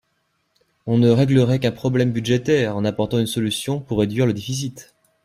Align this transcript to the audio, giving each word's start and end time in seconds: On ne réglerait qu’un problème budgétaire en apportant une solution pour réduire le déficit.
On 0.87 0.97
ne 0.97 1.11
réglerait 1.11 1.59
qu’un 1.59 1.71
problème 1.71 2.11
budgétaire 2.11 2.75
en 2.75 2.85
apportant 2.85 3.19
une 3.19 3.27
solution 3.27 3.79
pour 3.79 3.99
réduire 3.99 4.25
le 4.25 4.33
déficit. 4.33 4.95